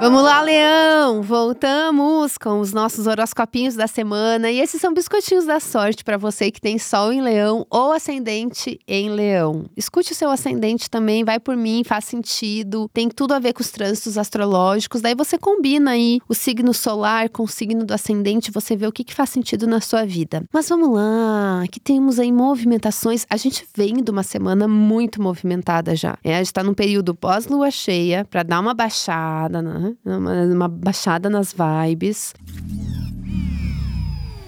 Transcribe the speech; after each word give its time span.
Vamos 0.00 0.22
lá, 0.22 0.40
Leão! 0.40 1.20
Voltamos 1.20 2.38
com 2.38 2.58
os 2.60 2.72
nossos 2.72 3.06
horoscopinhos 3.06 3.74
da 3.74 3.86
semana. 3.86 4.50
E 4.50 4.58
esses 4.58 4.80
são 4.80 4.94
biscoitinhos 4.94 5.44
da 5.44 5.60
sorte 5.60 6.02
para 6.02 6.16
você 6.16 6.50
que 6.50 6.58
tem 6.58 6.78
Sol 6.78 7.12
em 7.12 7.20
Leão 7.20 7.66
ou 7.68 7.92
Ascendente 7.92 8.80
em 8.88 9.10
Leão. 9.10 9.66
Escute 9.76 10.12
o 10.12 10.14
seu 10.14 10.30
ascendente 10.30 10.88
também, 10.88 11.22
vai 11.22 11.38
por 11.38 11.54
mim, 11.54 11.84
faz 11.84 12.06
sentido. 12.06 12.88
Tem 12.94 13.10
tudo 13.10 13.34
a 13.34 13.38
ver 13.38 13.52
com 13.52 13.60
os 13.60 13.70
trânsitos 13.70 14.16
astrológicos. 14.16 15.02
Daí 15.02 15.14
você 15.14 15.36
combina 15.36 15.90
aí 15.90 16.18
o 16.26 16.34
signo 16.34 16.72
solar 16.72 17.28
com 17.28 17.42
o 17.42 17.48
signo 17.48 17.84
do 17.84 17.92
ascendente, 17.92 18.50
você 18.50 18.74
vê 18.74 18.86
o 18.86 18.92
que, 18.92 19.04
que 19.04 19.14
faz 19.14 19.28
sentido 19.28 19.66
na 19.66 19.82
sua 19.82 20.06
vida. 20.06 20.42
Mas 20.50 20.66
vamos 20.66 20.94
lá, 20.94 21.62
que 21.70 21.78
temos 21.78 22.18
aí 22.18 22.32
movimentações. 22.32 23.26
A 23.28 23.36
gente 23.36 23.66
vem 23.76 24.02
de 24.02 24.10
uma 24.10 24.22
semana 24.22 24.66
muito 24.66 25.20
movimentada 25.20 25.94
já. 25.94 26.16
É, 26.24 26.36
a 26.36 26.38
gente 26.38 26.46
está 26.46 26.64
num 26.64 26.72
período 26.72 27.14
pós-lua 27.14 27.70
cheia 27.70 28.24
para 28.24 28.42
dar 28.42 28.60
uma 28.60 28.72
baixada, 28.72 29.60
né? 29.60 29.89
Uma, 30.04 30.42
uma 30.44 30.68
baixada 30.68 31.28
nas 31.30 31.54
vibes. 31.54 32.34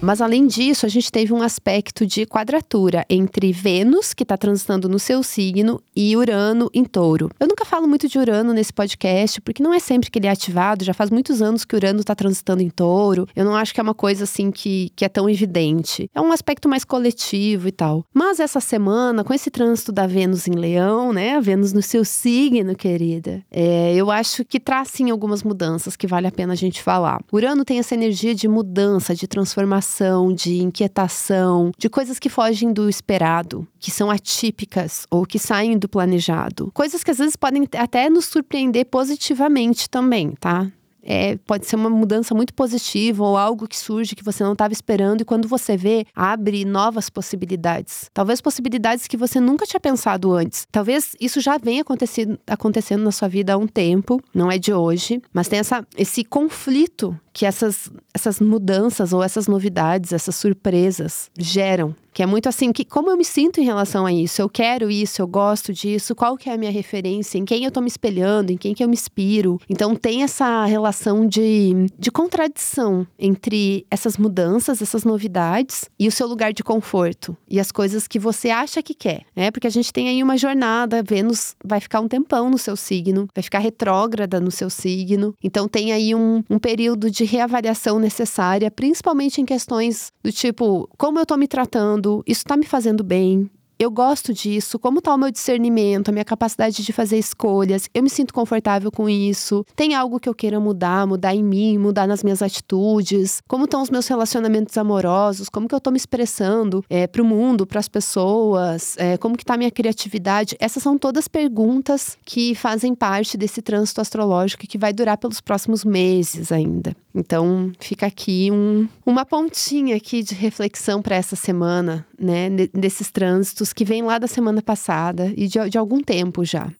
Mas 0.03 0.19
além 0.19 0.45
disso, 0.45 0.85
a 0.85 0.89
gente 0.89 1.09
teve 1.09 1.31
um 1.31 1.41
aspecto 1.41 2.05
de 2.05 2.25
quadratura 2.25 3.05
entre 3.09 3.53
Vênus, 3.53 4.13
que 4.13 4.23
está 4.23 4.35
transitando 4.35 4.89
no 4.89 4.99
seu 4.99 5.23
signo, 5.23 5.81
e 5.95 6.17
Urano 6.17 6.69
em 6.73 6.83
touro. 6.83 7.31
Eu 7.39 7.47
nunca 7.47 7.63
falo 7.63 7.87
muito 7.87 8.09
de 8.09 8.19
Urano 8.19 8.51
nesse 8.51 8.73
podcast, 8.73 9.39
porque 9.39 9.63
não 9.63 9.73
é 9.73 9.79
sempre 9.79 10.11
que 10.11 10.19
ele 10.19 10.27
é 10.27 10.29
ativado, 10.29 10.83
já 10.83 10.93
faz 10.93 11.09
muitos 11.09 11.41
anos 11.41 11.63
que 11.63 11.73
Urano 11.73 12.01
está 12.01 12.13
transitando 12.13 12.61
em 12.61 12.69
touro. 12.69 13.25
Eu 13.33 13.45
não 13.45 13.55
acho 13.55 13.73
que 13.73 13.79
é 13.79 13.83
uma 13.83 13.93
coisa 13.93 14.25
assim 14.25 14.51
que, 14.51 14.91
que 14.93 15.05
é 15.05 15.09
tão 15.09 15.29
evidente. 15.29 16.09
É 16.13 16.19
um 16.19 16.33
aspecto 16.33 16.67
mais 16.67 16.83
coletivo 16.83 17.69
e 17.69 17.71
tal. 17.71 18.03
Mas 18.13 18.41
essa 18.41 18.59
semana, 18.59 19.23
com 19.23 19.33
esse 19.33 19.49
trânsito 19.49 19.93
da 19.93 20.05
Vênus 20.05 20.49
em 20.49 20.55
Leão, 20.55 21.13
né? 21.13 21.37
A 21.37 21.39
Vênus 21.39 21.71
no 21.71 21.81
seu 21.81 22.03
signo, 22.03 22.75
querida, 22.75 23.41
é, 23.49 23.95
eu 23.95 24.11
acho 24.11 24.43
que 24.43 24.59
traz 24.59 24.89
sim 24.89 25.09
algumas 25.09 25.43
mudanças 25.43 25.95
que 25.95 26.07
vale 26.07 26.27
a 26.27 26.31
pena 26.31 26.51
a 26.51 26.57
gente 26.57 26.83
falar. 26.83 27.21
Urano 27.31 27.63
tem 27.63 27.79
essa 27.79 27.93
energia 27.93 28.35
de 28.35 28.49
mudança, 28.49 29.15
de 29.15 29.27
transformação 29.27 29.92
de 30.35 30.61
inquietação, 30.61 31.71
de 31.77 31.89
coisas 31.89 32.19
que 32.19 32.29
fogem 32.29 32.71
do 32.73 32.89
esperado, 32.89 33.67
que 33.79 33.91
são 33.91 34.09
atípicas 34.09 35.05
ou 35.09 35.25
que 35.25 35.39
saem 35.39 35.77
do 35.77 35.89
planejado. 35.89 36.71
Coisas 36.73 37.03
que 37.03 37.11
às 37.11 37.17
vezes 37.17 37.35
podem 37.35 37.67
até 37.77 38.09
nos 38.09 38.25
surpreender 38.25 38.85
positivamente 38.85 39.89
também, 39.89 40.31
tá? 40.39 40.71
É, 41.03 41.35
pode 41.45 41.65
ser 41.65 41.75
uma 41.75 41.89
mudança 41.89 42.33
muito 42.33 42.53
positiva 42.53 43.23
ou 43.23 43.37
algo 43.37 43.67
que 43.67 43.77
surge 43.77 44.15
que 44.15 44.23
você 44.23 44.41
não 44.43 44.53
estava 44.53 44.71
esperando 44.71 45.21
e 45.21 45.25
quando 45.25 45.47
você 45.47 45.75
vê, 45.75 46.05
abre 46.15 46.63
novas 46.63 47.09
possibilidades. 47.09 48.09
Talvez 48.13 48.39
possibilidades 48.39 49.05
que 49.05 49.17
você 49.17 49.39
nunca 49.39 49.65
tinha 49.65 49.81
pensado 49.81 50.31
antes. 50.31 50.65
Talvez 50.71 51.13
isso 51.19 51.41
já 51.41 51.57
venha 51.57 51.81
acontecendo, 51.81 52.39
acontecendo 52.47 53.03
na 53.03 53.11
sua 53.11 53.27
vida 53.27 53.53
há 53.53 53.57
um 53.57 53.67
tempo, 53.67 54.21
não 54.33 54.49
é 54.49 54.57
de 54.57 54.73
hoje, 54.73 55.21
mas 55.33 55.49
tem 55.49 55.59
essa, 55.59 55.85
esse 55.97 56.23
conflito 56.23 57.19
que 57.33 57.45
essas, 57.45 57.89
essas 58.13 58.39
mudanças 58.39 59.11
ou 59.11 59.23
essas 59.23 59.47
novidades, 59.47 60.13
essas 60.13 60.35
surpresas 60.35 61.31
geram. 61.37 61.95
Que 62.13 62.21
é 62.21 62.27
muito 62.27 62.47
assim, 62.47 62.71
que 62.71 62.85
como 62.85 63.09
eu 63.09 63.17
me 63.17 63.25
sinto 63.25 63.59
em 63.59 63.63
relação 63.63 64.05
a 64.05 64.13
isso? 64.13 64.39
Eu 64.39 64.47
quero 64.47 64.91
isso, 64.91 65.19
eu 65.19 65.27
gosto 65.27 65.73
disso, 65.73 66.13
qual 66.13 66.37
que 66.37 66.47
é 66.47 66.53
a 66.53 66.57
minha 66.57 66.71
referência, 66.71 67.39
em 67.39 67.45
quem 67.45 67.65
eu 67.65 67.71
tô 67.71 67.81
me 67.81 67.87
espelhando, 67.87 68.51
em 68.51 68.57
quem 68.57 68.75
que 68.75 68.83
eu 68.83 68.87
me 68.87 68.93
inspiro. 68.93 69.59
Então 69.67 69.95
tem 69.95 70.21
essa 70.21 70.63
relação 70.65 71.25
de, 71.25 71.87
de 71.97 72.11
contradição 72.11 73.07
entre 73.17 73.83
essas 73.89 74.15
mudanças, 74.15 74.79
essas 74.79 75.03
novidades 75.03 75.89
e 75.97 76.07
o 76.07 76.11
seu 76.11 76.27
lugar 76.27 76.53
de 76.53 76.63
conforto 76.63 77.35
e 77.49 77.59
as 77.59 77.71
coisas 77.71 78.07
que 78.07 78.19
você 78.19 78.51
acha 78.51 78.83
que 78.83 78.93
quer, 78.93 79.23
né? 79.35 79.49
Porque 79.49 79.65
a 79.65 79.71
gente 79.71 79.91
tem 79.91 80.07
aí 80.07 80.21
uma 80.21 80.37
jornada, 80.37 81.01
Vênus 81.01 81.55
vai 81.65 81.79
ficar 81.79 81.99
um 81.99 82.07
tempão 82.07 82.47
no 82.47 82.59
seu 82.59 82.75
signo, 82.75 83.27
vai 83.33 83.41
ficar 83.41 83.57
retrógrada 83.57 84.39
no 84.39 84.51
seu 84.51 84.69
signo. 84.69 85.33
Então 85.43 85.67
tem 85.67 85.91
aí 85.91 86.13
um, 86.13 86.43
um 86.47 86.59
período 86.59 87.09
de 87.09 87.22
de 87.23 87.29
reavaliação 87.29 87.99
necessária, 87.99 88.69
principalmente 88.69 89.39
em 89.39 89.45
questões 89.45 90.11
do 90.21 90.31
tipo: 90.31 90.89
como 90.97 91.19
eu 91.19 91.25
tô 91.25 91.37
me 91.37 91.47
tratando, 91.47 92.21
isso 92.27 92.43
tá 92.43 92.57
me 92.57 92.65
fazendo 92.65 93.03
bem, 93.03 93.49
eu 93.83 93.91
gosto 93.91 94.33
disso, 94.33 94.79
como 94.79 94.99
está 94.99 95.13
o 95.13 95.17
meu 95.17 95.31
discernimento, 95.31 96.09
a 96.09 96.11
minha 96.11 96.25
capacidade 96.25 96.83
de 96.83 96.93
fazer 96.93 97.17
escolhas, 97.17 97.89
eu 97.93 98.01
me 98.01 98.09
sinto 98.09 98.33
confortável 98.33 98.91
com 98.91 99.09
isso, 99.09 99.65
tem 99.75 99.93
algo 99.93 100.19
que 100.19 100.29
eu 100.29 100.33
queira 100.33 100.59
mudar, 100.59 101.05
mudar 101.05 101.35
em 101.35 101.43
mim, 101.43 101.77
mudar 101.77 102.07
nas 102.07 102.23
minhas 102.23 102.41
atitudes, 102.41 103.41
como 103.47 103.65
estão 103.65 103.81
os 103.81 103.89
meus 103.89 104.07
relacionamentos 104.07 104.77
amorosos, 104.77 105.49
como 105.49 105.67
que 105.67 105.75
eu 105.75 105.77
estou 105.77 105.91
me 105.91 105.97
expressando 105.97 106.83
é, 106.89 107.07
para 107.07 107.21
o 107.21 107.25
mundo, 107.25 107.67
para 107.67 107.79
as 107.79 107.89
pessoas, 107.89 108.95
é, 108.97 109.17
como 109.17 109.35
que 109.35 109.43
está 109.43 109.55
a 109.55 109.57
minha 109.57 109.71
criatividade, 109.71 110.55
essas 110.59 110.81
são 110.81 110.97
todas 110.97 111.27
perguntas 111.27 112.17
que 112.25 112.55
fazem 112.55 112.95
parte 112.95 113.37
desse 113.37 113.61
trânsito 113.61 113.99
astrológico 113.99 114.65
que 114.67 114.77
vai 114.77 114.93
durar 114.93 115.17
pelos 115.17 115.41
próximos 115.41 115.83
meses 115.83 116.51
ainda. 116.51 116.95
Então, 117.13 117.71
fica 117.79 118.07
aqui 118.07 118.49
um, 118.51 118.87
uma 119.05 119.25
pontinha 119.25 119.95
aqui 119.95 120.23
de 120.23 120.33
reflexão 120.33 121.01
para 121.01 121.15
essa 121.15 121.35
semana, 121.35 122.05
né, 122.17 122.49
desses 122.73 123.11
trânsitos 123.11 123.72
que 123.73 123.85
vem 123.85 124.01
lá 124.01 124.17
da 124.17 124.27
semana 124.27 124.61
passada 124.61 125.33
e 125.35 125.47
de, 125.47 125.69
de 125.69 125.77
algum 125.77 126.01
tempo 126.01 126.43
já. 126.45 126.71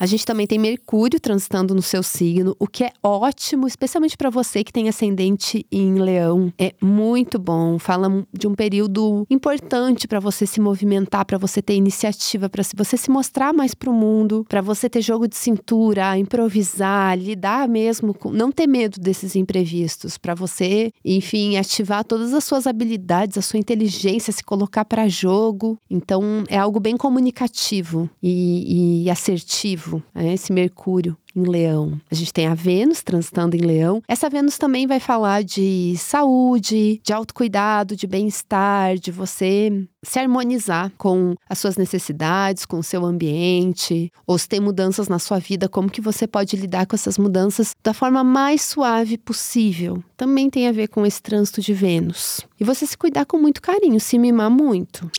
A 0.00 0.06
gente 0.06 0.24
também 0.24 0.46
tem 0.46 0.60
Mercúrio 0.60 1.18
transitando 1.18 1.74
no 1.74 1.82
seu 1.82 2.04
signo, 2.04 2.54
o 2.60 2.68
que 2.68 2.84
é 2.84 2.92
ótimo, 3.02 3.66
especialmente 3.66 4.16
para 4.16 4.30
você 4.30 4.62
que 4.62 4.72
tem 4.72 4.88
ascendente 4.88 5.66
em 5.72 5.94
Leão. 5.94 6.52
É 6.56 6.72
muito 6.80 7.36
bom. 7.36 7.80
Fala 7.80 8.24
de 8.32 8.46
um 8.46 8.54
período 8.54 9.26
importante 9.28 10.06
para 10.06 10.20
você 10.20 10.46
se 10.46 10.60
movimentar, 10.60 11.24
para 11.24 11.36
você 11.36 11.60
ter 11.60 11.74
iniciativa, 11.74 12.48
para 12.48 12.62
você 12.76 12.96
se 12.96 13.10
mostrar 13.10 13.52
mais 13.52 13.74
para 13.74 13.90
o 13.90 13.92
mundo, 13.92 14.46
para 14.48 14.60
você 14.60 14.88
ter 14.88 15.02
jogo 15.02 15.26
de 15.26 15.36
cintura, 15.36 16.16
improvisar, 16.16 17.18
lidar 17.18 17.68
mesmo 17.68 18.14
com 18.14 18.30
não 18.30 18.52
ter 18.52 18.68
medo 18.68 19.00
desses 19.00 19.34
imprevistos, 19.34 20.16
para 20.16 20.32
você, 20.32 20.92
enfim, 21.04 21.56
ativar 21.56 22.04
todas 22.04 22.32
as 22.34 22.44
suas 22.44 22.68
habilidades, 22.68 23.36
a 23.36 23.42
sua 23.42 23.58
inteligência, 23.58 24.32
se 24.32 24.44
colocar 24.44 24.84
para 24.84 25.08
jogo. 25.08 25.76
Então, 25.90 26.44
é 26.48 26.56
algo 26.56 26.78
bem 26.78 26.96
comunicativo 26.96 28.08
e, 28.22 29.02
e 29.04 29.10
assertivo 29.10 29.87
né? 30.14 30.34
esse 30.34 30.52
Mercúrio 30.52 31.16
em 31.34 31.42
Leão. 31.42 32.00
A 32.10 32.14
gente 32.14 32.32
tem 32.32 32.46
a 32.46 32.54
Vênus 32.54 33.02
transitando 33.02 33.56
em 33.56 33.60
Leão. 33.60 34.02
Essa 34.08 34.28
Vênus 34.28 34.58
também 34.58 34.86
vai 34.86 35.00
falar 35.00 35.42
de 35.42 35.94
saúde, 35.96 37.00
de 37.02 37.12
autocuidado, 37.12 37.96
de 37.96 38.06
bem-estar, 38.06 38.96
de 38.96 39.10
você 39.10 39.86
se 40.02 40.18
harmonizar 40.18 40.92
com 40.96 41.34
as 41.48 41.58
suas 41.58 41.76
necessidades, 41.76 42.64
com 42.64 42.78
o 42.78 42.82
seu 42.82 43.04
ambiente, 43.04 44.12
ou 44.26 44.38
se 44.38 44.48
tem 44.48 44.60
mudanças 44.60 45.08
na 45.08 45.18
sua 45.18 45.38
vida, 45.38 45.68
como 45.68 45.90
que 45.90 46.00
você 46.00 46.26
pode 46.26 46.56
lidar 46.56 46.86
com 46.86 46.96
essas 46.96 47.18
mudanças 47.18 47.74
da 47.82 47.92
forma 47.92 48.22
mais 48.24 48.62
suave 48.62 49.18
possível. 49.18 50.02
Também 50.16 50.50
tem 50.50 50.68
a 50.68 50.72
ver 50.72 50.88
com 50.88 51.04
esse 51.04 51.22
trânsito 51.22 51.60
de 51.60 51.74
Vênus. 51.74 52.40
E 52.58 52.64
você 52.64 52.86
se 52.86 52.96
cuidar 52.96 53.26
com 53.26 53.38
muito 53.38 53.62
carinho, 53.62 54.00
se 54.00 54.18
mimar 54.18 54.50
muito. 54.50 55.10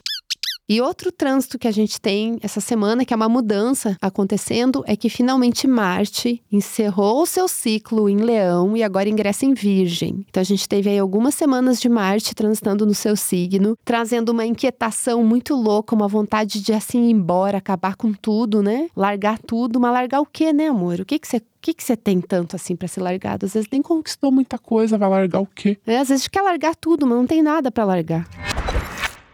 E 0.69 0.79
outro 0.81 1.11
trânsito 1.11 1.57
que 1.57 1.67
a 1.67 1.71
gente 1.71 1.99
tem 1.99 2.37
essa 2.43 2.61
semana, 2.61 3.03
que 3.03 3.11
é 3.11 3.15
uma 3.15 3.27
mudança 3.27 3.97
acontecendo, 3.99 4.83
é 4.85 4.95
que 4.95 5.09
finalmente 5.09 5.65
Marte 5.65 6.43
encerrou 6.51 7.23
o 7.23 7.25
seu 7.25 7.47
ciclo 7.47 8.07
em 8.07 8.17
Leão 8.17 8.77
e 8.77 8.83
agora 8.83 9.09
ingressa 9.09 9.47
em 9.47 9.55
Virgem. 9.55 10.23
Então 10.29 10.39
a 10.39 10.43
gente 10.43 10.69
teve 10.69 10.87
aí 10.87 10.99
algumas 10.99 11.33
semanas 11.33 11.81
de 11.81 11.89
Marte 11.89 12.35
transitando 12.35 12.85
no 12.85 12.93
seu 12.93 13.15
signo, 13.15 13.75
trazendo 13.83 14.29
uma 14.29 14.45
inquietação 14.45 15.23
muito 15.23 15.55
louca, 15.55 15.95
uma 15.95 16.07
vontade 16.07 16.61
de 16.61 16.71
assim 16.71 17.07
ir 17.07 17.13
embora, 17.13 17.57
acabar 17.57 17.95
com 17.95 18.13
tudo, 18.13 18.61
né? 18.61 18.89
Largar 18.95 19.39
tudo, 19.39 19.79
mas 19.79 19.91
largar 19.91 20.21
o 20.21 20.25
quê, 20.25 20.53
né, 20.53 20.67
amor? 20.67 20.99
O 20.99 21.05
que 21.05 21.17
que 21.17 21.27
você 21.27 21.37
o 21.37 21.61
que, 21.61 21.73
que 21.73 21.83
você 21.83 21.97
tem 21.97 22.21
tanto 22.21 22.55
assim 22.55 22.73
para 22.73 22.87
ser 22.87 23.01
largado? 23.01 23.45
Às 23.45 23.53
vezes 23.53 23.67
nem 23.69 23.81
conquistou 23.81 24.31
muita 24.31 24.57
coisa, 24.57 24.97
vai 24.97 25.09
largar 25.09 25.41
o 25.41 25.45
quê? 25.45 25.77
É, 25.85 25.97
às 25.97 26.07
vezes 26.07 26.27
quer 26.29 26.41
largar 26.41 26.73
tudo, 26.73 27.05
mas 27.05 27.17
não 27.17 27.27
tem 27.27 27.41
nada 27.43 27.69
para 27.69 27.83
largar. 27.83 28.25